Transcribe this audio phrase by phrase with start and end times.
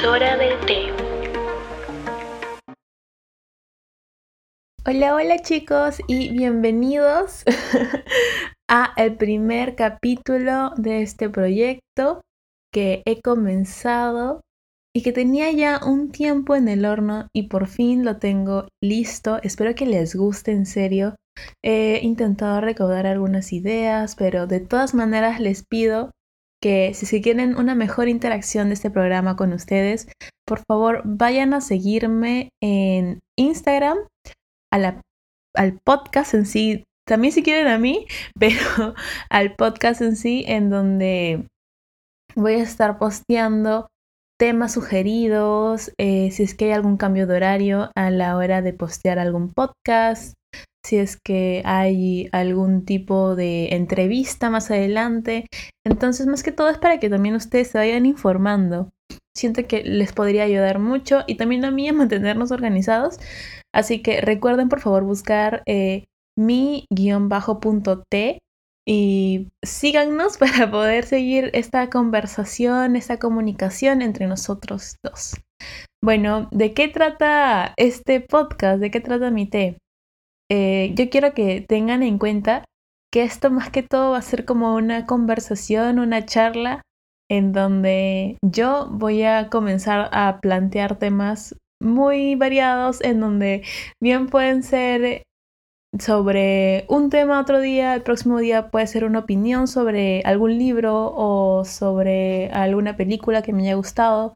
[0.00, 0.94] Es hora del té.
[4.86, 7.44] Hola, hola chicos y bienvenidos
[8.70, 12.22] a el primer capítulo de este proyecto
[12.72, 14.40] que he comenzado
[14.96, 19.38] y que tenía ya un tiempo en el horno y por fin lo tengo listo.
[19.42, 21.16] Espero que les guste en serio.
[21.62, 26.10] He intentado recaudar algunas ideas, pero de todas maneras les pido
[26.62, 30.08] que si quieren una mejor interacción de este programa con ustedes,
[30.46, 33.98] por favor vayan a seguirme en Instagram,
[34.72, 38.06] al podcast en sí, también si quieren a mí,
[38.38, 38.94] pero
[39.30, 41.46] al podcast en sí, en donde
[42.34, 43.88] voy a estar posteando
[44.38, 48.72] temas sugeridos, eh, si es que hay algún cambio de horario a la hora de
[48.72, 50.34] postear algún podcast,
[50.84, 55.46] si es que hay algún tipo de entrevista más adelante.
[55.86, 58.90] Entonces, más que todo es para que también ustedes se vayan informando.
[59.36, 63.18] Siento que les podría ayudar mucho y también a mí a mantenernos organizados.
[63.72, 66.04] Así que recuerden por favor buscar eh,
[66.36, 66.88] mi-t
[68.86, 75.36] y síganos para poder seguir esta conversación, esta comunicación entre nosotros dos.
[76.02, 78.80] Bueno, ¿de qué trata este podcast?
[78.80, 79.78] ¿De qué trata mi té?
[80.50, 82.64] Eh, yo quiero que tengan en cuenta
[83.12, 86.82] que esto más que todo va a ser como una conversación, una charla
[87.30, 93.62] en donde yo voy a comenzar a plantear temas muy variados en donde
[94.02, 95.22] bien pueden ser
[95.98, 101.12] sobre un tema otro día, el próximo día puede ser una opinión sobre algún libro
[101.14, 104.34] o sobre alguna película que me haya gustado.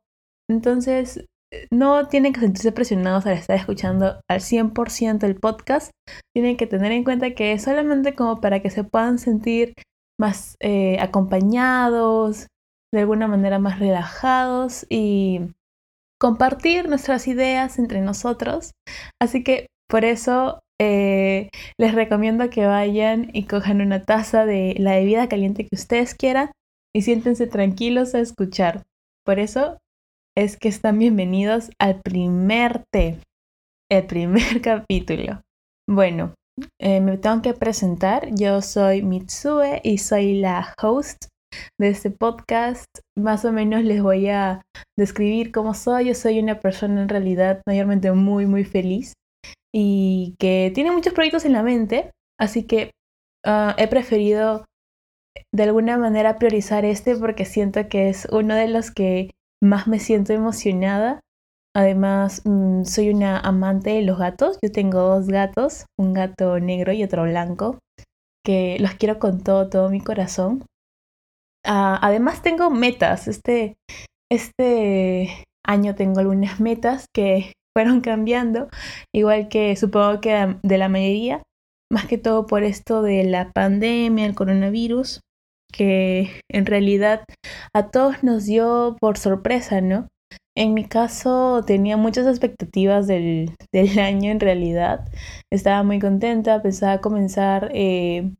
[0.48, 1.24] Entonces,
[1.70, 5.90] no tienen que sentirse presionados al estar escuchando al 100% el podcast.
[6.34, 9.74] Tienen que tener en cuenta que es solamente como para que se puedan sentir
[10.18, 12.46] más eh, acompañados,
[12.92, 15.40] de alguna manera más relajados y
[16.20, 18.72] compartir nuestras ideas entre nosotros.
[19.20, 24.92] Así que por eso eh, les recomiendo que vayan y cojan una taza de la
[24.92, 26.50] bebida caliente que ustedes quieran
[26.94, 28.84] y siéntense tranquilos a escuchar.
[29.24, 29.78] Por eso
[30.36, 33.20] es que están bienvenidos al primer té,
[33.90, 35.42] el primer capítulo.
[35.88, 36.34] Bueno,
[36.80, 38.34] eh, me tengo que presentar.
[38.34, 41.26] Yo soy Mitsue y soy la host
[41.80, 42.86] de este podcast.
[43.16, 44.62] Más o menos les voy a
[44.98, 46.06] describir cómo soy.
[46.06, 49.12] Yo soy una persona en realidad mayormente muy, muy feliz
[49.72, 52.10] y que tiene muchos proyectos en la mente.
[52.40, 52.90] Así que
[53.44, 54.64] ah, he preferido
[55.52, 59.30] de alguna manera priorizar este porque siento que es uno de los que
[59.64, 61.20] más me siento emocionada.
[61.74, 64.58] Además, mm, soy una amante de los gatos.
[64.62, 67.78] Yo tengo dos gatos, un gato negro y otro blanco,
[68.44, 70.64] que los quiero con todo, todo mi corazón.
[71.66, 73.26] Ah, además, tengo metas.
[73.26, 73.74] Este,
[74.30, 78.68] este año tengo algunas metas que fueron cambiando,
[79.12, 81.42] igual que supongo que de la mayoría,
[81.90, 85.20] más que todo por esto de la pandemia, el coronavirus
[85.76, 87.24] que en realidad
[87.74, 90.08] a todos nos dio por sorpresa, ¿no?
[90.56, 93.50] En mi caso tenía muchas expectativas del,
[93.98, 95.08] año en realidad.
[95.50, 98.30] Estaba muy contenta, pensaba comenzar eh,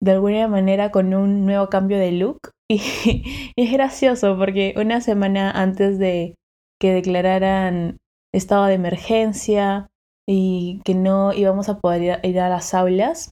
[0.00, 2.50] de alguna manera con un nuevo cambio de look.
[2.68, 2.76] Y,
[3.56, 6.34] y, es gracioso porque una semana antes de
[6.80, 7.98] que declararan
[8.34, 9.88] estado de emergencia
[10.26, 13.30] y que no íbamos a poder ir a las aulas,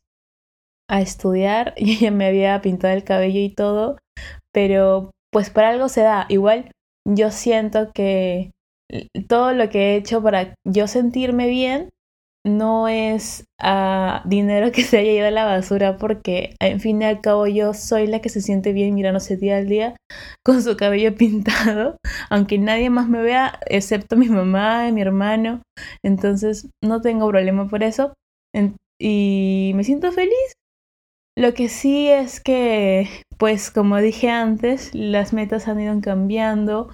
[0.90, 3.98] a estudiar y ya me había pintado el cabello y todo,
[4.52, 6.26] pero pues por algo se da.
[6.28, 6.70] Igual
[7.08, 8.50] yo siento que
[9.28, 11.90] todo lo que he hecho para yo sentirme bien
[12.44, 13.44] no es
[14.24, 17.74] dinero que se haya ido a la basura porque en fin y al cabo yo
[17.74, 19.94] soy la que se siente bien mirándose día al día
[20.42, 21.96] con su cabello pintado,
[22.30, 25.62] aunque nadie más me vea excepto mi mamá y mi hermano,
[26.02, 28.14] entonces no tengo problema por eso.
[28.98, 30.52] Y me siento feliz
[31.36, 36.92] lo que sí es que, pues como dije antes, las metas han ido cambiando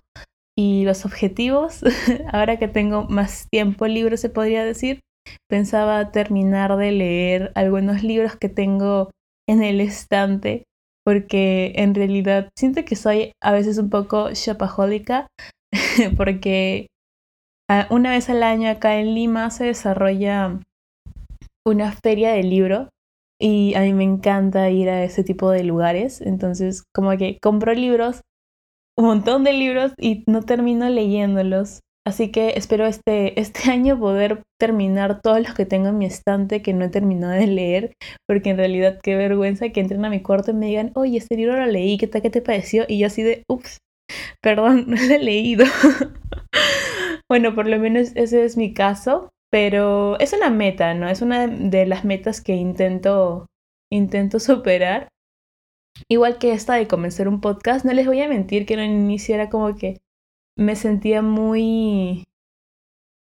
[0.57, 1.83] y los objetivos,
[2.33, 5.01] ahora que tengo más tiempo libre se podría decir,
[5.49, 9.11] pensaba terminar de leer algunos libros que tengo
[9.49, 10.65] en el estante,
[11.05, 15.29] porque en realidad siento que soy a veces un poco shopaholica,
[16.17, 16.89] porque
[17.69, 20.61] ah, una vez al año acá en Lima se desarrolla
[21.67, 22.89] una feria de libro
[23.41, 26.21] y a mí me encanta ir a ese tipo de lugares.
[26.21, 28.23] Entonces, como que compro libros,
[28.99, 31.81] un montón de libros y no termino leyéndolos.
[32.07, 36.63] Así que espero este, este año poder terminar todos los que tengo en mi estante
[36.63, 37.93] que no he terminado de leer,
[38.29, 41.37] porque en realidad qué vergüenza que entren a mi cuarto y me digan, oye, este
[41.37, 42.85] libro lo leí, ¿qué tal, qué te pareció?
[42.89, 43.79] Y yo así de, ups,
[44.43, 45.65] Perdón, no lo he leído.
[47.31, 51.09] bueno, por lo menos ese es mi caso, pero es una meta, ¿no?
[51.09, 53.47] Es una de las metas que intento,
[53.91, 55.09] intento superar.
[56.11, 58.91] Igual que esta de comenzar un podcast, no les voy a mentir que en el
[58.91, 59.99] inicio era como que
[60.59, 62.25] me sentía muy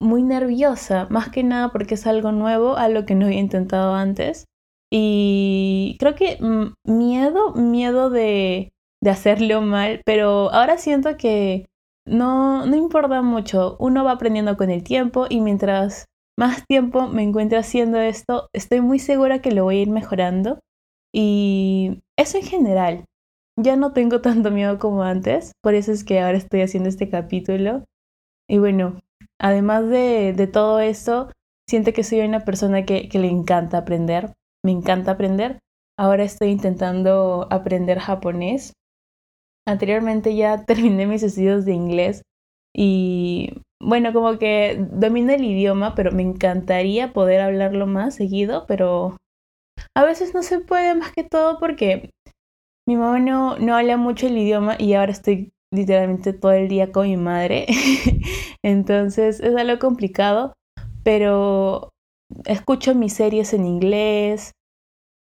[0.01, 4.45] muy nerviosa, más que nada porque es algo nuevo, algo que no había intentado antes.
[4.91, 6.37] Y creo que
[6.83, 11.67] miedo, miedo de, de hacerlo mal, pero ahora siento que
[12.05, 13.77] no, no importa mucho.
[13.79, 16.05] Uno va aprendiendo con el tiempo y mientras
[16.37, 20.59] más tiempo me encuentre haciendo esto, estoy muy segura que lo voy a ir mejorando.
[21.13, 23.05] Y eso en general.
[23.59, 27.09] Ya no tengo tanto miedo como antes, por eso es que ahora estoy haciendo este
[27.09, 27.83] capítulo.
[28.49, 28.99] Y bueno,
[29.39, 31.29] además de, todo esto,
[31.67, 34.33] siento que soy una persona que le encanta aprender.
[34.63, 35.59] Me encanta aprender.
[35.97, 38.73] Ahora estoy intentando aprender japonés.
[39.67, 42.23] Anteriormente ya terminé mis estudios de inglés
[42.75, 49.17] y bueno, como que domino el idioma, pero me encantaría poder hablarlo más seguido, pero
[49.95, 52.11] a veces no se puede más que todo porque
[52.87, 56.91] mi mamá no, no habla mucho el idioma y ahora estoy literalmente todo el día
[56.91, 57.65] con mi madre.
[58.63, 60.53] Entonces es algo complicado,
[61.03, 61.89] pero
[62.45, 64.51] escucho mis series en inglés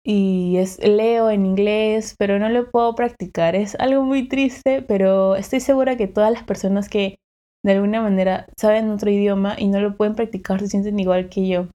[0.09, 3.55] y es, leo en inglés, pero no lo puedo practicar.
[3.55, 7.17] Es algo muy triste, pero estoy segura que todas las personas que
[7.65, 11.49] de alguna manera saben otro idioma y no lo pueden practicar se sienten igual que
[11.49, 11.67] yo.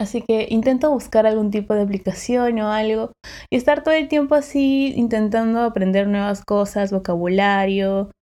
[0.00, 3.10] Así que intento buscar algún tipo de aplicación o algo
[3.50, 8.12] y estar todo el tiempo así intentando aprender nuevas cosas, vocabulario.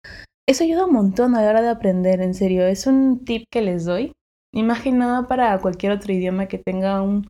[0.48, 2.66] Eso ayuda un montón a la hora de aprender, en serio.
[2.66, 4.12] Es un tip que les doy.
[4.54, 7.28] Imaginado para cualquier otro idioma que tenga un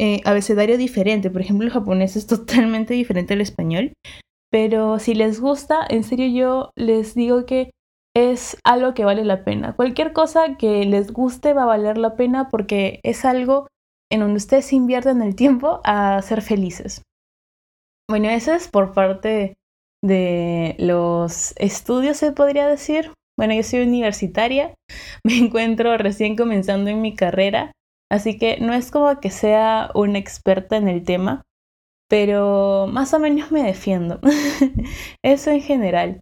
[0.00, 1.30] eh, abecedario diferente.
[1.30, 3.92] Por ejemplo, el japonés es totalmente diferente al español.
[4.50, 7.70] Pero si les gusta, en serio yo les digo que
[8.16, 9.76] es algo que vale la pena.
[9.76, 13.68] Cualquier cosa que les guste va a valer la pena porque es algo
[14.10, 17.02] en donde ustedes invierten el tiempo a ser felices.
[18.08, 19.54] Bueno, eso es por parte
[20.02, 23.12] de los estudios, se podría decir.
[23.38, 24.74] Bueno, yo soy universitaria,
[25.24, 27.70] me encuentro recién comenzando en mi carrera,
[28.10, 31.42] así que no es como que sea una experta en el tema,
[32.08, 34.20] pero más o menos me defiendo.
[35.22, 36.20] Eso en general.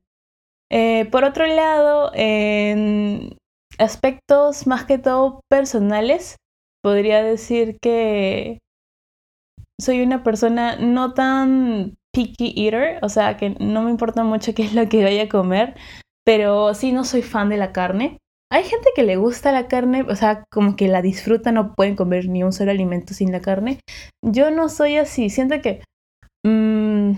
[0.70, 3.36] Eh, por otro lado, en
[3.78, 6.36] aspectos más que todo personales,
[6.82, 8.58] podría decir que
[9.80, 14.62] soy una persona no tan picky eater, o sea, que no me importa mucho qué
[14.62, 15.76] es lo que vaya a comer,
[16.24, 18.18] pero sí no soy fan de la carne.
[18.50, 21.96] Hay gente que le gusta la carne, o sea, como que la disfruta, no pueden
[21.96, 23.80] comer ni un solo alimento sin la carne.
[24.24, 25.82] Yo no soy así, siento que,
[26.44, 27.12] mmm,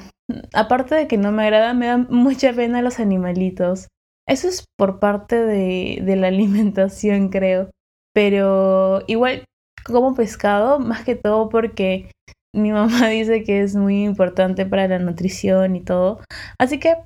[0.55, 3.89] aparte de que no me agrada, me da mucha pena los animalitos.
[4.29, 7.71] Eso es por parte de la alimentación, creo.
[8.13, 9.45] Pero igual
[9.85, 12.11] como pescado, más que todo porque
[12.55, 16.21] mi mamá dice que es muy importante para la nutrición y todo.
[16.59, 16.97] Así que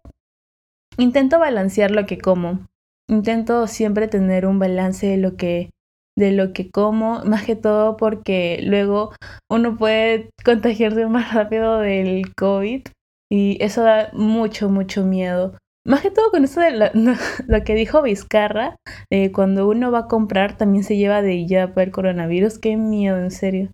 [0.98, 2.66] intento balancear lo que como.
[3.08, 5.70] Intento siempre tener un balance de lo que
[6.16, 9.12] de lo que como, más que todo porque luego
[9.50, 12.82] uno puede contagiarse más rápido del COVID
[13.30, 15.58] y eso da mucho, mucho miedo.
[15.86, 16.70] Más que todo con eso de
[17.46, 18.76] lo que dijo Vizcarra,
[19.10, 22.76] eh, cuando uno va a comprar también se lleva de ya para el coronavirus, qué
[22.76, 23.70] miedo, en serio.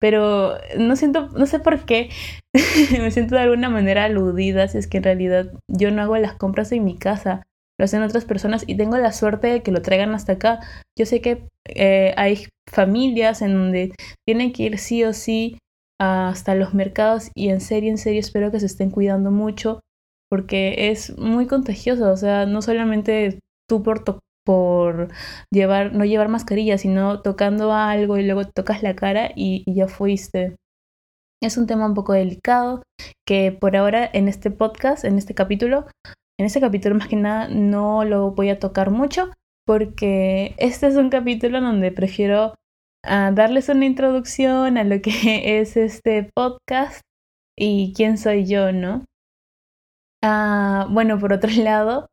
[0.00, 2.10] Pero no siento, no sé por qué,
[3.00, 6.34] me siento de alguna manera aludida, si es que en realidad yo no hago las
[6.34, 7.44] compras en mi casa,
[7.78, 10.60] lo hacen otras personas y tengo la suerte de que lo traigan hasta acá.
[10.98, 13.92] Yo sé que eh, hay familias en donde
[14.26, 15.58] tienen que ir sí o sí
[16.00, 19.80] hasta los mercados y en serio, en serio espero que se estén cuidando mucho
[20.30, 23.38] porque es muy contagioso, o sea, no solamente
[23.68, 24.02] tú por,
[24.44, 25.08] por
[25.52, 29.86] llevar, no llevar mascarilla, sino tocando algo y luego tocas la cara y, y ya
[29.86, 30.56] fuiste.
[31.42, 32.82] Es un tema un poco delicado
[33.26, 35.86] que por ahora en este podcast, en este capítulo,
[36.38, 39.30] en este capítulo más que nada no lo voy a tocar mucho
[39.66, 42.54] porque este es un capítulo donde prefiero
[43.04, 45.10] ah, darles una introducción a lo que
[45.60, 47.00] es este podcast
[47.56, 49.04] y quién soy yo, ¿no?
[50.22, 52.06] Ah, bueno, por otro lado,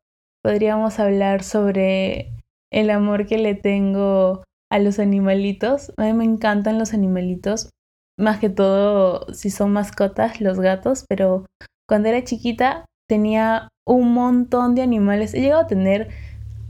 [0.44, 2.32] podríamos hablar sobre
[2.72, 5.92] el amor que le tengo a los animalitos.
[5.98, 7.70] A mí me encantan los animalitos,
[8.18, 11.46] más que todo si son mascotas, los gatos, pero
[11.88, 15.34] cuando era chiquita tenía un montón de animales.
[15.34, 16.08] He llegado a tener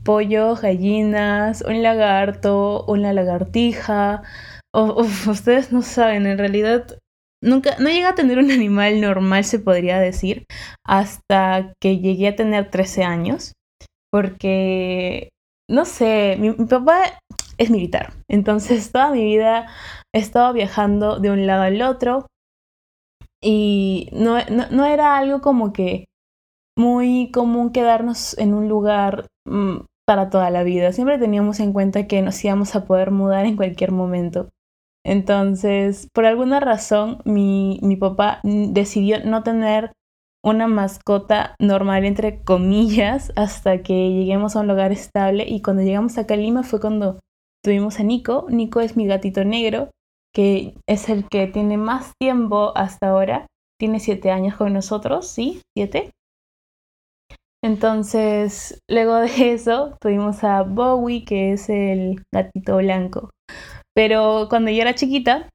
[0.03, 4.23] pollo, gallinas, un lagarto, una lagartija.
[4.73, 6.97] ustedes no saben, en realidad
[7.43, 10.45] nunca, no llegué a tener un animal normal, se podría decir,
[10.83, 13.53] hasta que llegué a tener 13 años,
[14.11, 15.29] porque,
[15.69, 17.19] no sé, mi, papá
[17.59, 19.67] es militar, entonces toda mi vida
[20.11, 22.25] he estado viajando de un lado al otro
[23.43, 24.37] y no,
[24.71, 26.05] no, era algo como que
[26.81, 30.91] muy común quedarnos en un lugar mm, para toda la vida.
[30.91, 34.49] Siempre teníamos en cuenta que nos íbamos a poder mudar en cualquier momento.
[35.05, 39.91] Entonces, por alguna razón, mi, mi papá decidió no tener
[40.43, 45.45] una mascota normal, entre comillas, hasta que lleguemos a un lugar estable.
[45.47, 47.19] Y cuando llegamos acá a Lima fue cuando
[47.63, 48.47] tuvimos a Nico.
[48.49, 49.91] Nico es mi gatito negro,
[50.33, 53.45] que es el que tiene más tiempo hasta ahora.
[53.79, 55.61] Tiene siete años con nosotros, ¿sí?
[55.75, 56.11] ¿Siete?
[57.63, 63.29] Entonces, luego de eso, tuvimos a Bowie, que es el gatito blanco.
[63.95, 65.49] Pero cuando yo era chiquita,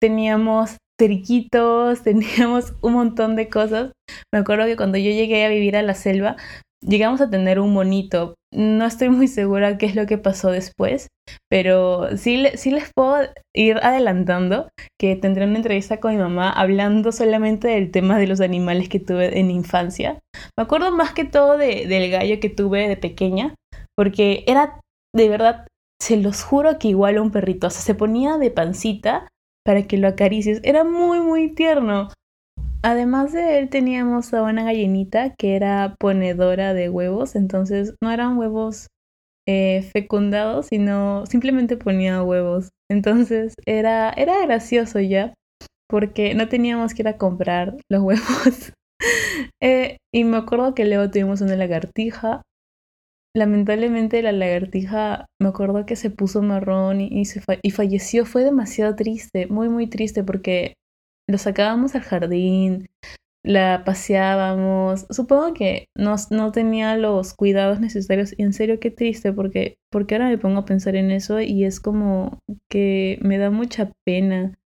[0.00, 3.92] teníamos periquitos, teníamos un montón de cosas.
[4.32, 6.36] Me acuerdo que cuando yo llegué a vivir a la selva,
[6.80, 8.34] llegamos a tener un monito.
[8.52, 11.08] No estoy muy segura qué es lo que pasó después,
[11.48, 13.16] pero sí, sí les puedo
[13.54, 14.68] ir adelantando
[15.00, 19.00] que tendré una entrevista con mi mamá hablando solamente del tema de los animales que
[19.00, 20.18] tuve en infancia.
[20.56, 23.54] Me acuerdo más que todo de, del gallo que tuve de pequeña,
[23.96, 24.80] porque era
[25.14, 25.66] de verdad
[26.02, 27.68] se los juro que igual a un perrito.
[27.68, 29.28] O sea, se ponía de pancita
[29.64, 30.60] para que lo acaricies.
[30.64, 32.08] Era muy, muy tierno.
[32.82, 37.36] Además de él teníamos a una gallinita que era ponedora de huevos.
[37.36, 38.88] Entonces no eran huevos
[39.46, 42.70] eh, fecundados, sino simplemente ponía huevos.
[42.90, 45.34] Entonces era, era gracioso ya.
[45.88, 48.72] Porque no teníamos que ir a comprar los huevos.
[49.60, 52.42] Eh, y me acuerdo que luego tuvimos una lagartija
[53.34, 58.26] lamentablemente la lagartija, me acuerdo que se puso marrón y, se y falleció.
[58.26, 60.74] Fue demasiado triste, muy, muy triste porque
[61.28, 62.88] lo sacábamos al jardín,
[63.44, 65.06] la paseábamos.
[65.10, 68.34] Supongo que no, no tenía los cuidados necesarios.
[68.36, 71.64] Y en serio, qué triste porque, porque ahora me pongo a pensar en eso y
[71.64, 72.38] es como
[72.70, 74.58] que me da mucha pena.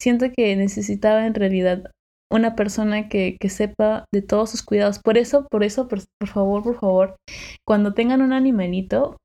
[0.00, 1.90] Siento que necesitaba en realidad
[2.30, 4.98] una persona que, que, sepa de todos sus cuidados.
[4.98, 7.16] Por eso, por eso, por, favor, por favor,
[7.64, 9.16] cuando tengan un animalito,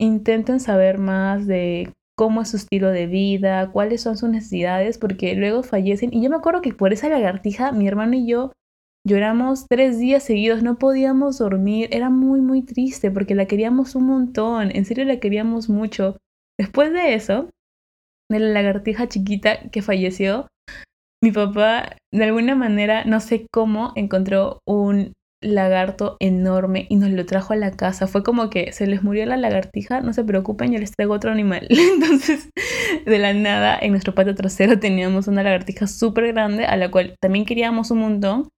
[0.00, 5.34] intenten saber más de cómo es su estilo de vida, cuáles son sus necesidades, porque
[5.34, 6.12] luego fallecen.
[6.12, 8.52] Y yo me acuerdo que por esa lagartija, mi hermano y yo
[9.06, 14.06] lloramos tres días seguidos, no podíamos dormir, era muy, muy triste porque la queríamos un
[14.06, 16.16] montón, en serio la queríamos mucho.
[16.58, 17.50] Después de eso,
[18.30, 20.48] de la lagartija chiquita que falleció,
[21.22, 25.12] mi papá, de alguna manera, no sé cómo, encontró un
[25.46, 28.06] lagarto enorme y nos lo trajo a la casa.
[28.06, 31.30] Fue como que se les murió la lagartija, no se preocupen, yo les traigo otro
[31.30, 31.66] animal.
[31.70, 32.50] Entonces,
[33.04, 37.16] de la nada, en nuestro patio trasero teníamos una lagartija súper grande, a la cual
[37.20, 38.48] también queríamos un montón,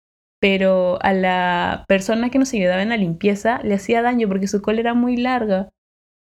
[0.41, 4.63] pero a la persona que nos ayudaba en la limpieza le hacía daño porque su
[4.63, 5.71] cola era muy larga.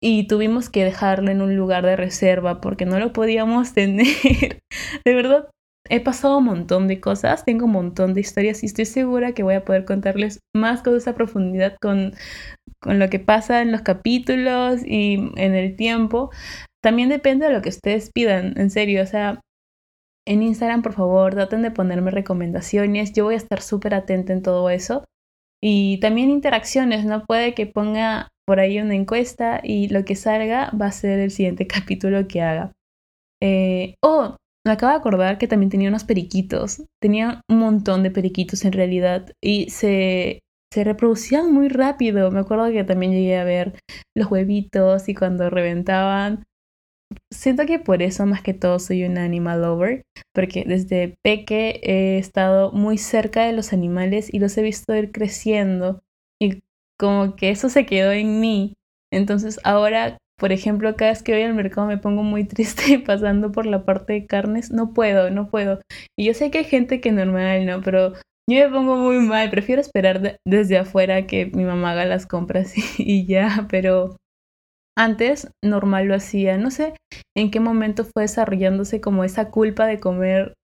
[0.03, 4.59] Y tuvimos que dejarlo en un lugar de reserva porque no lo podíamos tener.
[5.05, 5.49] De verdad,
[5.91, 9.43] he pasado un montón de cosas, tengo un montón de historias y estoy segura que
[9.43, 12.13] voy a poder contarles más con esa profundidad con,
[12.81, 16.31] con lo que pasa en los capítulos y en el tiempo.
[16.81, 19.41] También depende de lo que ustedes pidan, en serio, o sea,
[20.25, 23.11] en Instagram, por favor, traten de ponerme recomendaciones.
[23.11, 25.03] Yo voy a estar súper atenta en todo eso.
[25.61, 27.25] Y también interacciones, ¿no?
[27.25, 31.31] Puede que ponga por ahí una encuesta y lo que salga va a ser el
[31.31, 32.71] siguiente capítulo que haga.
[33.41, 36.83] Eh, oh, me acabo de acordar que también tenía unos periquitos.
[37.01, 40.41] Tenía un montón de periquitos en realidad y se,
[40.71, 42.31] se reproducían muy rápido.
[42.31, 43.79] Me acuerdo que también llegué a ver
[44.15, 46.43] los huevitos y cuando reventaban.
[47.33, 50.03] Siento que por eso más que todo soy una animal lover,
[50.33, 55.11] porque desde peque he estado muy cerca de los animales y los he visto ir
[55.11, 56.01] creciendo
[56.41, 56.61] y
[56.97, 58.75] como que eso se quedó en mí.
[59.11, 63.51] Entonces ahora por ejemplo, cada vez que voy al mercado me pongo muy triste pasando
[63.51, 64.71] por la parte de carnes.
[64.71, 65.79] No puedo, no puedo.
[66.17, 67.81] Y yo sé que hay gente que normal, ¿no?
[67.83, 68.13] Pero
[68.49, 69.51] yo me pongo muy mal.
[69.51, 73.67] Prefiero esperar desde afuera que mi mamá haga las compras y, ya.
[73.69, 74.17] Pero
[74.97, 76.57] antes normal lo hacía.
[76.57, 76.95] No sé
[77.37, 80.55] en qué momento fue desarrollándose como esa culpa de comer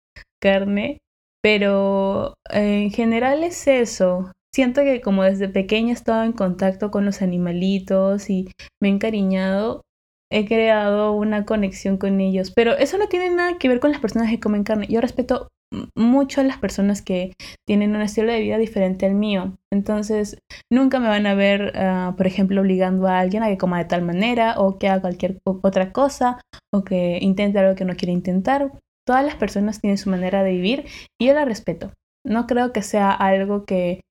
[0.41, 0.98] carne.
[1.43, 7.05] Pero en general es eso siento que como desde pequeña he estado en contacto con
[7.05, 8.49] los animalitos y
[8.81, 9.83] me he encariñado,
[10.31, 12.51] he creado una conexión con ellos.
[12.55, 14.87] Pero eso no tiene nada que ver con las personas que comen carne.
[14.89, 15.49] Yo respeto
[15.95, 17.33] mucho a las personas que
[17.67, 19.53] tienen un estilo de vida diferente al mío.
[19.71, 20.39] Entonces,
[20.73, 23.85] nunca me van a ver, ah, por ejemplo, obligando a alguien a que coma de
[23.85, 26.41] tal manera o que haga cualquier otra cosa
[26.73, 28.71] o que intente algo que no quiere intentar.
[29.05, 30.85] Todas las personas tienen su manera de vivir
[31.21, 31.91] y yo la respeto.
[32.25, 34.01] No creo que sea algo que...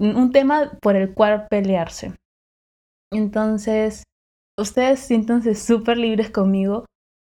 [0.00, 2.14] un tema por el cual pelearse.
[3.12, 4.02] Entonces,
[4.58, 6.84] ustedes siéntanse súper libres conmigo.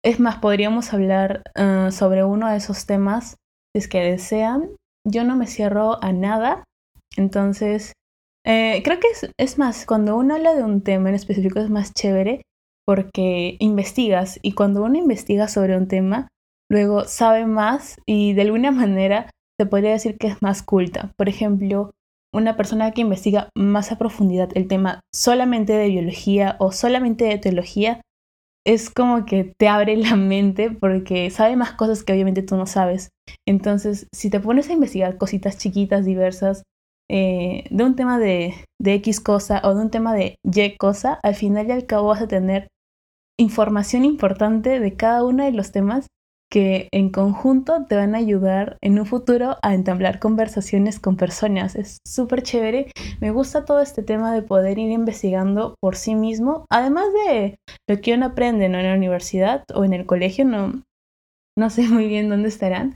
[0.04, 3.36] Es más, podríamos hablar uh, sobre uno de esos temas
[3.74, 4.70] si es que desean.
[5.06, 6.64] Yo no me cierro a nada.
[7.16, 7.92] Entonces,
[8.46, 11.70] eh, creo que es, es más, cuando uno habla de un tema en específico es
[11.70, 12.42] más chévere
[12.86, 16.28] porque investigas y cuando uno investiga sobre un tema,
[16.70, 21.12] luego sabe más y de alguna manera se podría decir que es más culta.
[21.16, 21.92] Por ejemplo,
[22.32, 27.38] una persona que investiga más a profundidad el tema solamente de biología o solamente de
[27.38, 28.00] teología,
[28.66, 32.66] es como que te abre la mente porque sabe más cosas que obviamente tú no
[32.66, 33.10] sabes.
[33.46, 36.62] Entonces, si te pones a investigar cositas chiquitas, diversas,
[37.10, 41.20] eh, de un tema de, de X cosa o de un tema de Y cosa,
[41.22, 42.68] al final y al cabo vas a tener
[43.38, 46.06] información importante de cada uno de los temas
[46.54, 51.74] que en conjunto te van a ayudar en un futuro a entablar conversaciones con personas.
[51.74, 52.92] Es súper chévere.
[53.20, 57.56] Me gusta todo este tema de poder ir investigando por sí mismo, además de
[57.90, 60.84] lo que uno aprende en la universidad o en el colegio, no,
[61.58, 62.94] no sé muy bien dónde estarán,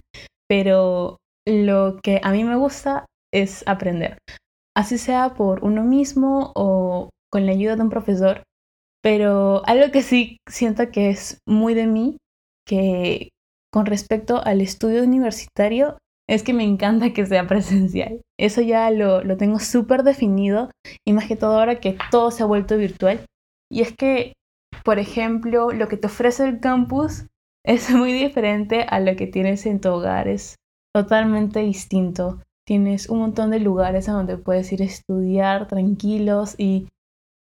[0.49, 4.19] pero lo que a mí me gusta es aprender.
[4.77, 8.45] Así sea por uno mismo o con la ayuda de un profesor,
[9.03, 12.19] pero algo que sí siento que es muy de mí,
[12.65, 13.31] que
[13.73, 15.99] con respecto al estudio universitario,
[16.29, 18.21] es que me encanta que sea presencial.
[18.39, 20.71] Eso ya lo, lo tengo súper definido
[21.07, 23.25] y más que todo ahora que todo se ha vuelto virtual.
[23.71, 24.35] Y es que,
[24.85, 27.27] por ejemplo, lo que te ofrece el campus
[27.65, 30.57] es muy diferente a lo que tienes en tu hogar, es
[30.95, 32.41] totalmente distinto.
[32.67, 36.89] Tienes un montón de lugares a donde puedes ir a estudiar tranquilos y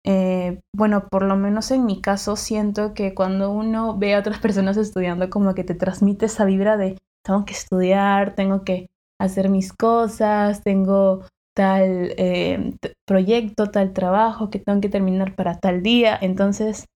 [0.04, 4.38] eh, bueno, por lo menos en mi caso siento que cuando uno ve a otras
[4.40, 8.90] personas estudiando como que te transmite esa vibra de tengo que estudiar, tengo que
[9.20, 12.74] hacer mis cosas, tengo tal eh,
[13.06, 16.18] proyecto, tal trabajo que tengo que terminar para tal día.
[16.20, 16.86] Entonces,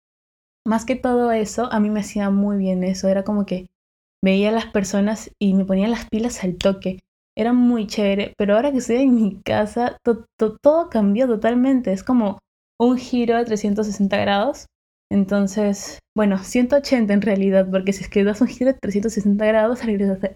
[0.67, 3.09] más que todo eso, a mí me hacía muy bien eso.
[3.09, 3.69] Era como que
[4.23, 7.01] veía a las personas y me ponía las pilas al toque.
[7.37, 11.93] Era muy chévere, pero ahora que estoy en mi casa, todo cambió totalmente.
[11.93, 12.39] Es como
[12.81, 14.67] un giro de 360 grados.
[15.11, 19.81] Entonces, bueno, 180 en realidad, porque si es que das un giro de 360 grados,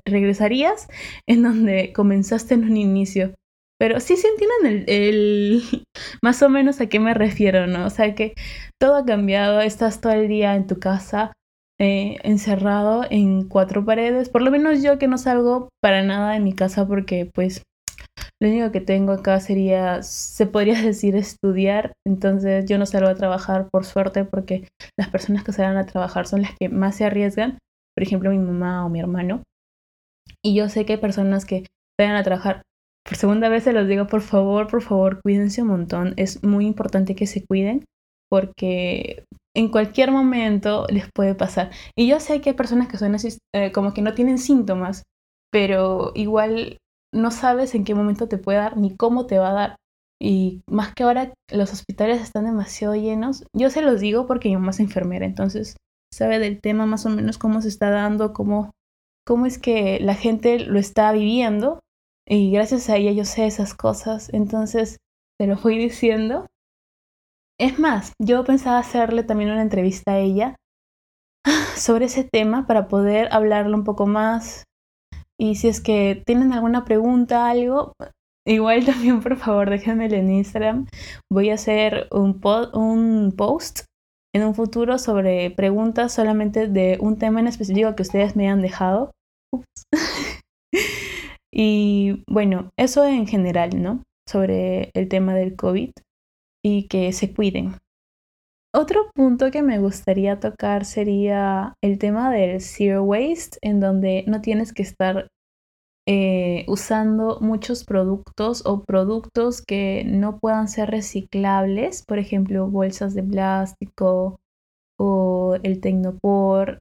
[0.07, 0.87] regresarías
[1.27, 3.35] en donde comenzaste en un inicio.
[3.79, 5.63] Pero sí se entienden el,
[6.23, 7.87] más o menos a qué me refiero, ¿no?
[7.87, 8.35] O sea que
[8.79, 11.33] todo ha cambiado, estás todo el día en tu casa,
[11.81, 14.29] eh, encerrado en cuatro paredes.
[14.29, 17.63] Por lo menos yo que no salgo para nada de mi casa porque pues
[18.43, 21.93] lo único que tengo acá sería, se podría decir, estudiar.
[22.07, 26.27] Entonces yo no salgo a trabajar por suerte porque las personas que salen a trabajar
[26.27, 27.59] son las que más se arriesgan.
[27.95, 29.43] Por ejemplo, mi mamá o mi hermano.
[30.43, 31.67] Y yo sé que hay personas que
[31.99, 32.63] vayan a trabajar.
[33.05, 36.15] Por segunda vez se los digo, por favor, por favor, cuídense un montón.
[36.17, 37.85] Es muy importante que se cuiden
[38.31, 39.25] porque
[39.55, 41.71] en cualquier momento les puede pasar.
[41.97, 45.03] Y yo sé que hay personas que son así, eh, como que no tienen síntomas,
[45.51, 46.79] pero igual
[47.13, 49.77] no sabes en qué momento te puede dar ni cómo te va a dar.
[50.21, 54.57] Y más que ahora los hospitales están demasiado llenos, yo se los digo porque mi
[54.57, 55.77] mamá es enfermera, entonces
[56.13, 58.71] sabe del tema más o menos cómo se está dando, cómo,
[59.27, 61.81] cómo es que la gente lo está viviendo.
[62.27, 64.99] Y gracias a ella yo sé esas cosas, entonces
[65.39, 66.47] te lo fui diciendo.
[67.59, 70.57] Es más, yo pensaba hacerle también una entrevista a ella
[71.77, 74.65] sobre ese tema para poder hablarlo un poco más,
[75.41, 77.95] y si es que tienen alguna pregunta, algo,
[78.47, 80.87] igual también por favor déjenmelo en Instagram.
[81.33, 82.41] Voy a hacer un,
[82.75, 83.87] un post
[84.35, 88.61] en un futuro sobre preguntas solamente de un tema en específico que ustedes me han
[88.61, 89.13] dejado.
[91.53, 94.03] y bueno, eso en general, ¿no?
[94.29, 95.91] Sobre el tema del COVID
[96.63, 97.77] y que se cuiden.
[98.73, 104.41] Otro punto que me gustaría tocar sería el tema del zero waste, en donde no
[104.41, 105.27] tienes que estar
[106.07, 113.25] eh, usando muchos productos o productos que no puedan ser reciclables, por ejemplo, bolsas de
[113.25, 114.39] plástico
[114.97, 116.79] o el tecnopor.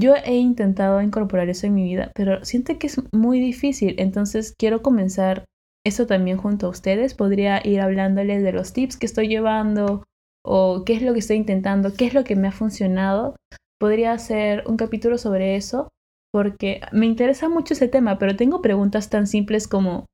[0.00, 4.54] Yo he intentado incorporar eso en mi vida, pero siento que es muy difícil, entonces
[4.58, 5.44] quiero comenzar
[5.84, 7.14] eso también junto a ustedes.
[7.14, 10.04] Podría ir hablándoles de los tips que estoy llevando
[10.44, 13.36] o qué es lo que estoy intentando, qué es lo que me ha funcionado.
[13.78, 15.88] Podría hacer un capítulo sobre eso
[16.32, 20.06] porque me interesa mucho ese tema, pero tengo preguntas tan simples como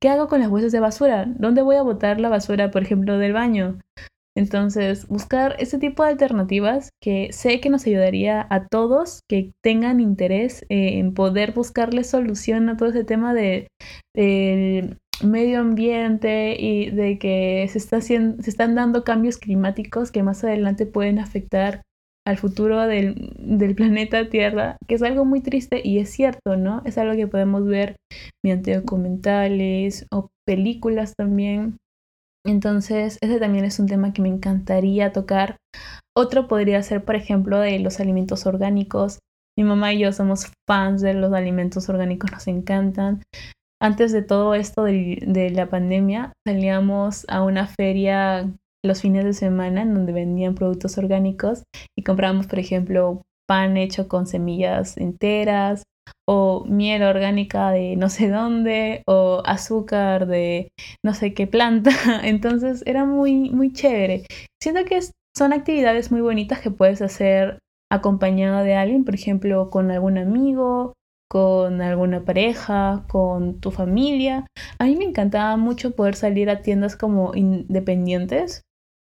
[0.00, 1.26] ¿qué hago con las bolsas de basura?
[1.26, 3.78] ¿Dónde voy a botar la basura, por ejemplo, del baño?
[4.36, 10.00] Entonces, buscar ese tipo de alternativas que sé que nos ayudaría a todos que tengan
[10.00, 13.68] interés en poder buscarle solución a todo ese tema de,
[15.22, 20.44] medio ambiente y de que se, está haciendo, se están dando cambios climáticos que más
[20.44, 21.82] adelante pueden afectar
[22.26, 26.82] al futuro del, del, planeta Tierra, que es algo muy triste y es cierto, ¿no?
[26.84, 27.96] Es algo que podemos ver
[28.44, 31.76] mediante documentales o películas también.
[32.44, 35.56] Entonces, ese también es un tema que me encantaría tocar.
[36.16, 39.18] Otro podría ser, por ejemplo, de los alimentos orgánicos.
[39.58, 43.22] Mi mamá y yo somos fans de los alimentos orgánicos, nos encantan.
[43.82, 48.52] Antes de todo esto de, la pandemia, salíamos a una feria
[48.84, 51.64] los fines de semana en donde vendían productos orgánicos
[51.96, 55.82] y comprábamos, por ejemplo, pan hecho con semillas enteras
[56.28, 60.68] o miel orgánica de no sé dónde o azúcar de
[61.04, 61.90] no sé qué planta.
[62.22, 64.24] Entonces era muy, muy chévere.
[64.62, 65.00] Siento que
[65.34, 67.58] son actividades muy bonitas que puedes hacer
[67.90, 70.92] acompañado de alguien, por ejemplo, con algún amigo,
[71.30, 74.46] con alguna pareja, con tu familia.
[74.80, 78.62] A mí me encantaba mucho poder salir a tiendas como independientes.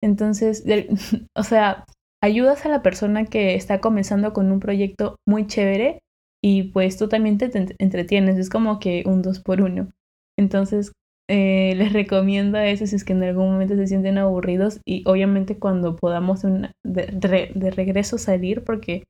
[0.02, 0.64] Entonces,
[1.36, 1.84] o sea,
[2.22, 6.00] ayudas a la persona que está comenzando con un proyecto muy chévere
[6.42, 9.90] y pues tú también te, entretienes, es como que un dos por uno.
[10.38, 10.92] Entonces,
[11.28, 15.58] eh, les recomiendo eso si es que en algún momento se sienten aburridos y obviamente
[15.58, 16.42] cuando podamos
[16.84, 19.04] de, regreso salir, porque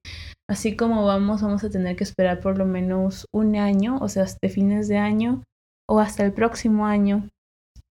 [0.49, 4.23] así como vamos, vamos a tener que esperar por lo menos un año, o sea,
[4.23, 5.43] hasta fines de año
[5.89, 7.29] o hasta el próximo año.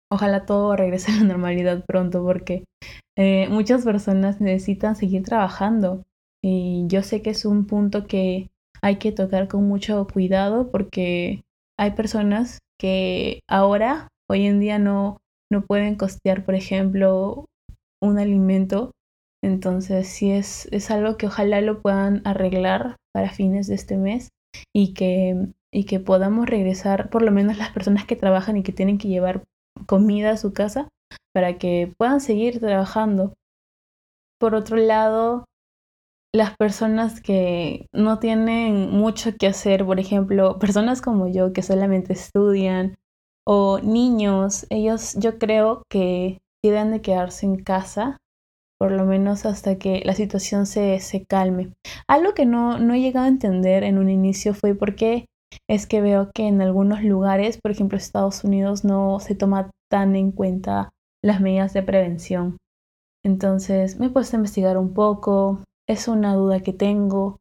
[0.10, 2.64] Ojalá todo regrese a la normalidad pronto porque
[3.18, 6.04] eh, muchas personas necesitan seguir trabajando
[6.42, 8.50] y yo sé que es un punto que
[8.82, 11.42] hay que tocar con mucho cuidado porque
[11.78, 15.18] hay personas que ahora, hoy en día, no,
[15.52, 17.46] no pueden costear, por ejemplo,
[18.02, 18.92] un alimento.
[19.44, 24.30] Entonces, sí es, es algo que ojalá lo puedan arreglar para fines de este mes
[24.74, 28.72] y que, y que podamos regresar, por lo menos las personas que trabajan y que
[28.72, 29.44] tienen que llevar
[29.88, 30.88] comida a su casa,
[31.34, 33.34] para que puedan seguir trabajando.
[34.40, 35.46] Por otro lado,
[36.34, 42.14] las personas que no tienen mucho que hacer, por ejemplo, personas como yo que solamente
[42.14, 42.96] estudian
[43.46, 48.18] o niños, ellos yo creo que tienen de quedarse en casa
[48.84, 51.72] por lo menos hasta que la situación se, se calme.
[52.06, 55.26] Algo que no, no he llegado a entender en un inicio fue por qué
[55.70, 60.18] es que veo que en algunos lugares, por ejemplo Estados Unidos, no se toma tan
[60.18, 60.90] en cuenta
[61.24, 62.58] las medidas de prevención.
[63.24, 67.38] Entonces me he puesto a investigar un poco, es una duda que tengo.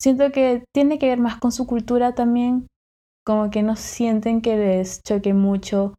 [0.00, 2.68] Siento que tiene que ver más con su cultura también,
[3.28, 5.92] como que no sienten que les choque mucho,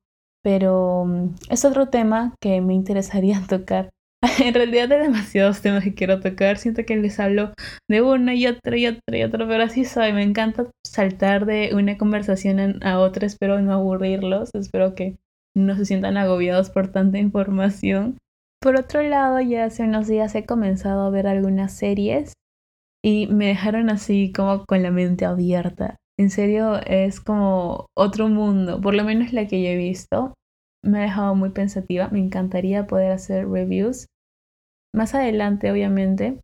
[0.44, 3.92] pero mm, es otro tema que me interesaría tocar.
[4.44, 7.54] en realidad hay demasiados temas que quiero tocar, siento que les hablo
[7.88, 11.70] de uno y otro y otro y otro, pero así soy, me encanta saltar de
[11.76, 15.20] una conversación a otra, espero no aburrirlos, espero que
[15.56, 18.18] no se sientan agobiados por tanta información.
[18.60, 22.34] Por otro lado, ya hace unos días he comenzado a ver algunas series
[23.04, 25.98] y me dejaron así como con la mente abierta.
[26.20, 30.34] En serio, es como otro mundo, por lo menos la que yo he visto.
[30.84, 34.08] Me ha dejado muy pensativa, me encantaría poder hacer reviews.
[34.94, 36.42] Más adelante, obviamente,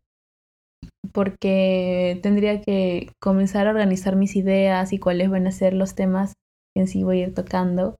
[1.11, 6.35] porque tendría que comenzar a organizar mis ideas y cuáles van a ser los temas
[6.73, 7.97] que en sí voy a ir tocando.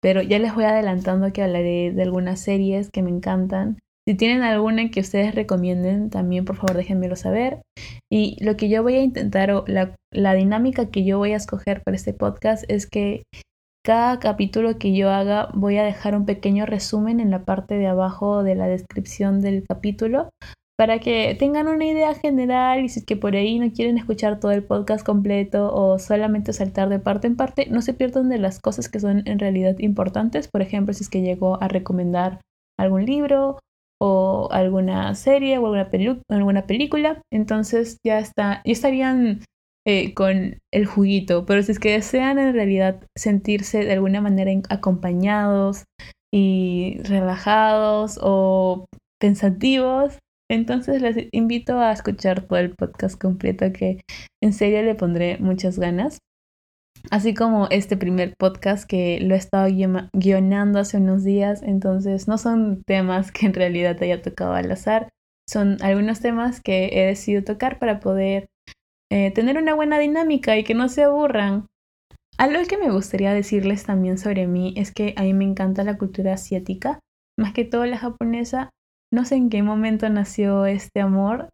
[0.00, 3.80] Pero ya les voy adelantando que hablaré de algunas series que me encantan.
[4.08, 7.62] Si tienen alguna que ustedes recomienden, también por favor déjenmelo saber.
[8.10, 11.82] Y lo que yo voy a intentar, o la, dinámica que yo voy a escoger
[11.82, 13.24] para este podcast es que
[13.84, 17.88] cada capítulo que yo haga voy a dejar un pequeño resumen en la parte de
[17.88, 20.28] abajo de la descripción del capítulo
[20.76, 24.38] para que tengan una idea general y si es que por ahí no quieren escuchar
[24.38, 28.38] todo el podcast completo o solamente saltar de parte en parte, no se pierdan de
[28.38, 30.48] las cosas que son en realidad importantes.
[30.48, 32.40] Por ejemplo, si es que llego a recomendar
[32.78, 33.58] algún libro
[34.00, 35.90] o alguna serie o alguna,
[36.28, 39.40] alguna película, entonces ya, está, ya estarían
[39.86, 41.46] eh, con el juguito.
[41.46, 45.84] Pero si es que desean en realidad sentirse de alguna manera acompañados
[46.32, 48.86] y relajados o
[49.20, 50.18] pensativos,
[50.50, 54.00] entonces les invito a escuchar todo el podcast completo que
[54.42, 56.18] en serio le pondré muchas ganas.
[57.10, 59.68] Así como este primer podcast que lo he estado
[60.12, 65.08] guionando hace unos días, entonces no son temas que en realidad haya tocado al azar,
[65.48, 68.48] son algunos temas que he decidido tocar para poder
[69.10, 71.66] eh, tener una buena dinámica y que no se aburran.
[72.38, 75.96] Algo que me gustaría decirles también sobre mí es que a mí me encanta la
[75.96, 77.00] cultura asiática,
[77.38, 78.70] más que todo la japonesa,
[79.12, 81.48] no sé en qué momento nació este amor.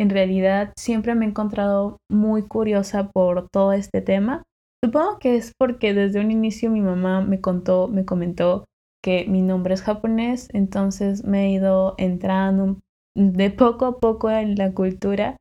[0.00, 4.42] En realidad siempre me he encontrado muy curiosa por todo este tema.
[4.84, 8.64] Supongo que es porque desde un inicio mi mamá me contó, me comentó
[9.02, 12.78] que mi nombre es japonés, entonces me he ido entrando
[13.16, 15.36] de poco a poco en la cultura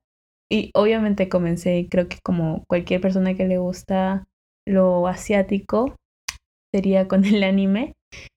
[0.49, 4.25] y obviamente comencé, creo que como cualquier persona que le gusta
[4.65, 5.95] lo asiático,
[6.73, 7.93] sería con el anime.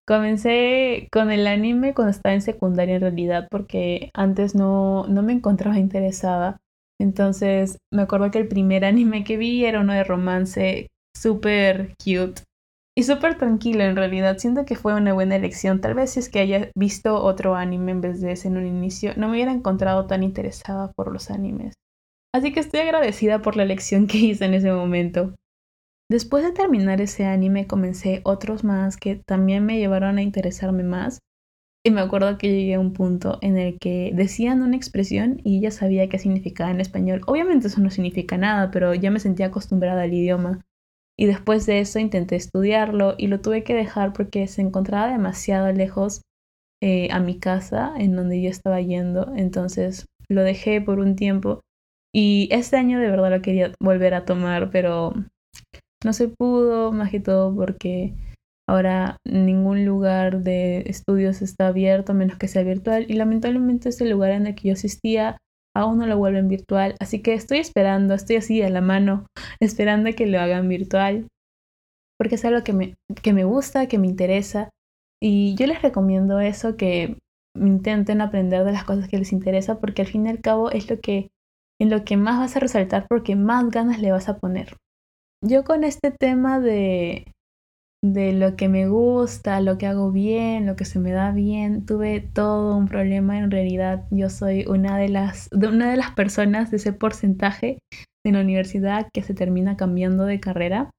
[0.06, 5.32] Comencé con el anime cuando estaba en secundaria en realidad porque antes no, no me
[5.32, 6.58] encontraba interesada.
[7.00, 12.42] Entonces me acuerdo que el primer anime que vi era uno de romance súper cute
[12.96, 14.38] y súper tranquilo en realidad.
[14.38, 15.80] Siento que fue una buena elección.
[15.80, 18.66] Tal vez si es que haya visto otro anime en vez de ese en un
[18.66, 21.74] inicio, no me hubiera encontrado tan interesada por los animes.
[22.34, 25.34] Así que estoy agradecida por la elección que hice en ese momento.
[26.10, 31.20] Después de terminar ese anime comencé otros más que también me llevaron a interesarme más.
[31.86, 35.62] Y me acuerdo que llegué a un punto en el que decían una expresión y
[35.62, 37.22] ya sabía qué significaba en español.
[37.26, 40.60] Obviamente eso no significa nada, pero ya me sentía acostumbrada al idioma.
[41.20, 45.70] Y después de eso intenté estudiarlo y lo tuve que dejar porque se encontraba demasiado
[45.70, 46.22] lejos
[46.82, 49.30] eh, a mi casa en donde yo estaba yendo.
[49.36, 51.60] Entonces lo dejé por un tiempo.
[52.14, 55.12] Y este año de verdad lo quería volver a tomar, pero
[56.02, 58.14] no se pudo, más que todo porque
[58.66, 64.30] ahora ningún lugar de estudios está abierto menos que sea virtual y lamentablemente ese lugar
[64.30, 65.36] en el que yo asistía
[65.76, 69.26] aún no lo vuelven virtual, así que estoy esperando, estoy así a la mano,
[69.60, 71.28] esperando que lo hagan virtual,
[72.18, 74.70] porque es algo que me, que me gusta, que me interesa.
[75.22, 77.18] Y yo les recomiendo eso, que
[77.54, 80.88] intenten aprender de las cosas que les interesa, porque al fin y al cabo es
[80.90, 81.30] lo que
[81.80, 84.76] en lo que más vas a resaltar porque más ganas le vas a poner.
[85.42, 87.32] Yo con este tema de,
[88.02, 91.84] de lo que me gusta, lo que hago bien, lo que se me da bien,
[91.84, 93.38] tuve todo un problema.
[93.38, 97.78] En realidad, yo soy una de las, una de las personas de ese porcentaje
[98.24, 100.90] de la universidad que se termina cambiando de carrera.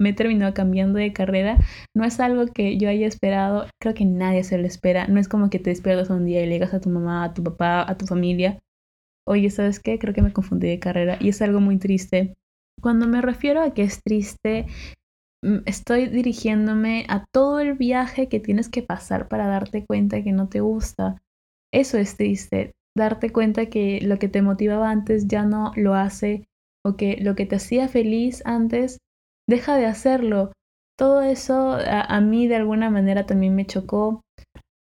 [0.00, 1.58] me he terminado cambiando de carrera.
[1.94, 3.66] No es algo que yo haya esperado.
[3.80, 5.06] Creo que nadie se lo espera.
[5.08, 7.34] No es como que te despiertas un día y le digas a tu mamá, a
[7.34, 8.58] tu papá, a tu familia.
[9.26, 9.98] Oye, ¿sabes qué?
[9.98, 11.18] Creo que me confundí de carrera.
[11.20, 12.36] Y es algo muy triste
[12.80, 14.66] cuando me refiero a que es triste,
[15.66, 20.48] estoy dirigiéndome a todo el viaje que tienes que pasar para darte cuenta que no
[20.48, 21.20] te gusta.
[21.72, 26.46] Eso es triste, darte cuenta que lo que te motivaba antes ya no lo hace
[26.84, 28.98] o que lo que te hacía feliz antes
[29.48, 30.52] deja de hacerlo.
[30.98, 34.22] Todo eso a, a mí de alguna manera también me chocó.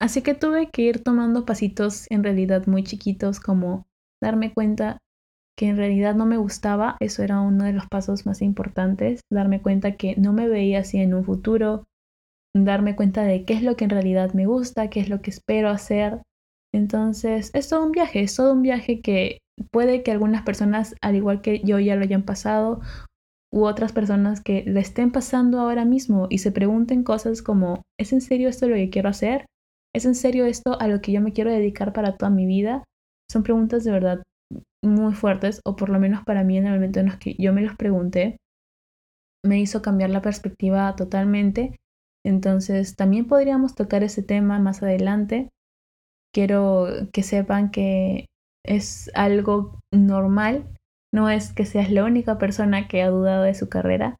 [0.01, 3.87] Así que tuve que ir tomando pasitos en realidad muy chiquitos como
[4.23, 4.99] darme cuenta
[5.57, 9.63] que en realidad no me gustaba, eso era uno de los pasos más importantes, darme
[9.63, 11.85] cuenta que no me veía así en un futuro,
[12.57, 15.31] darme cuenta de qué es lo que en realidad me gusta, qué es lo que
[15.31, 16.23] espero hacer.
[16.73, 19.39] Entonces, es todo un viaje, es todo un viaje que
[19.71, 22.81] puede que algunas personas, al igual que yo, ya lo hayan pasado,
[23.53, 28.13] u otras personas que le estén pasando ahora mismo y se pregunten cosas como, ¿es
[28.13, 29.47] en serio esto lo que quiero hacer?
[29.95, 32.83] ¿Es en serio esto a lo que yo me quiero dedicar para toda mi vida?
[33.31, 34.23] Son preguntas de verdad
[34.83, 37.53] muy fuertes, o por lo menos para mí en el momento en los que yo
[37.53, 38.39] me los pregunté,
[39.45, 41.77] me hizo cambiar la perspectiva totalmente.
[42.25, 45.51] Entonces, también podríamos tocar ese tema más adelante.
[46.35, 48.27] Quiero que sepan que
[48.65, 50.67] es algo normal,
[51.13, 54.17] no es que seas la única persona que ha dudado de su carrera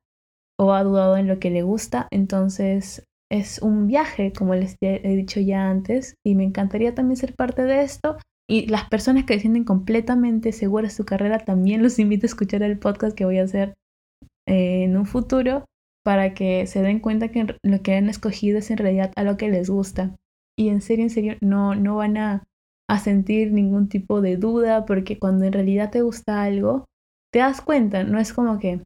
[0.61, 5.17] o ha dudado en lo que le gusta, entonces es un viaje, como les he
[5.17, 8.17] dicho ya antes, y me encantaría también ser parte de esto
[8.49, 12.63] y las personas que se sienten completamente seguras su carrera, también los invito a escuchar
[12.63, 13.75] el podcast que voy a hacer
[14.47, 15.65] eh, en un futuro
[16.05, 19.37] para que se den cuenta que lo que han escogido es en realidad a lo
[19.39, 20.15] que les gusta.
[20.57, 22.45] Y en serio, en serio, no, no van a,
[22.89, 26.85] a sentir ningún tipo de duda porque cuando en realidad te gusta algo,
[27.33, 28.83] te das cuenta, no es como que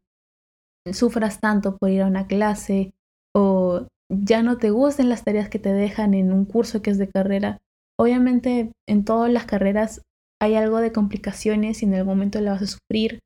[0.93, 2.93] sufras tanto por ir a una clase
[3.35, 6.99] o ya no te gusten las tareas que te dejan en un curso que es
[6.99, 7.59] de carrera,
[7.99, 10.03] Obviamente en todas las carreras
[10.41, 13.19] hay algo de complicaciones y en algún momento la vas a sufrir.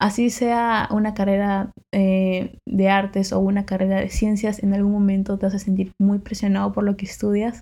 [0.00, 5.38] Así sea una carrera eh, de artes o una carrera de ciencias, en algún momento
[5.38, 7.60] te vas a sentir muy presionado por lo que estudias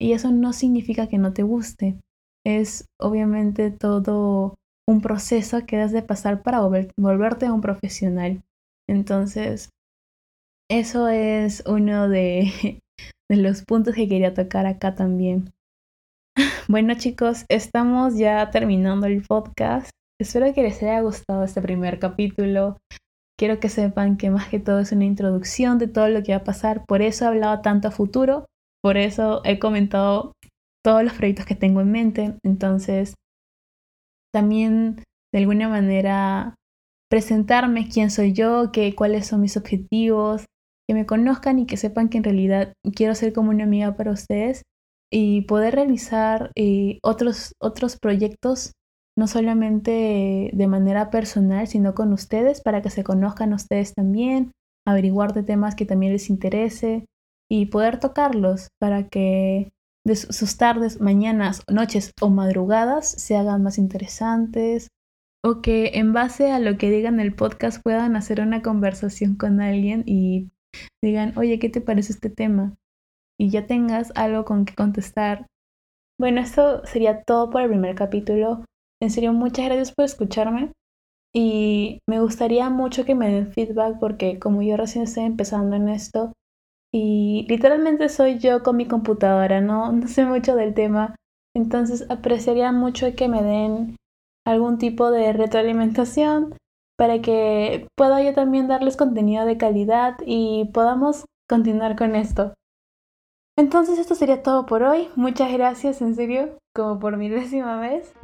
[0.00, 2.00] y eso no significa que no te guste.
[2.44, 4.54] Es obviamente todo
[4.88, 8.42] un proceso que has de pasar para volverte un profesional.
[8.88, 9.70] Entonces,
[10.70, 12.80] eso es uno de
[13.28, 15.50] los puntos que quería tocar acá también.
[16.68, 19.90] Bueno chicos, estamos ya terminando el podcast.
[20.20, 22.78] Espero que les haya gustado este primer capítulo.
[23.38, 26.38] Quiero que sepan que más que todo es una introducción de todo lo que va
[26.38, 26.84] a pasar.
[26.86, 28.46] Por eso he hablado tanto a futuro.
[28.82, 30.32] Por eso he comentado
[30.84, 32.34] todos los proyectos que tengo en mente.
[32.44, 33.14] Entonces,
[34.32, 36.54] también de alguna manera
[37.10, 40.44] presentarme quién soy yo, que, cuáles son mis objetivos,
[40.88, 44.12] que me conozcan y que sepan que en realidad quiero ser como una amiga para
[44.12, 44.62] ustedes
[45.10, 48.72] y poder realizar eh, otros, otros proyectos,
[49.16, 54.52] no solamente de manera personal, sino con ustedes para que se conozcan ustedes también,
[54.86, 57.06] averiguar de temas que también les interese
[57.50, 59.70] y poder tocarlos para que
[60.06, 64.88] de sus tardes, mañanas, noches o madrugadas se hagan más interesantes
[65.44, 69.60] o que en base a lo que digan el podcast puedan hacer una conversación con
[69.60, 70.50] alguien y
[71.02, 72.74] digan, oye, ¿qué te parece este tema?
[73.38, 75.46] Y ya tengas algo con que contestar.
[76.18, 78.64] Bueno, esto sería todo por el primer capítulo.
[79.00, 80.72] En serio, muchas gracias por escucharme.
[81.34, 85.88] Y me gustaría mucho que me den feedback porque como yo recién estoy empezando en
[85.88, 86.32] esto
[86.92, 91.14] y literalmente soy yo con mi computadora, no, no sé mucho del tema.
[91.54, 93.96] Entonces apreciaría mucho que me den
[94.46, 96.54] algún tipo de retroalimentación
[96.96, 102.54] para que pueda yo también darles contenido de calidad y podamos continuar con esto.
[103.58, 105.08] Entonces esto sería todo por hoy.
[105.16, 108.14] Muchas gracias en serio, como por mi décima vez.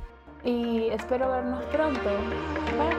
[0.45, 2.01] Y espero vernos pronto.
[2.79, 2.94] Bye.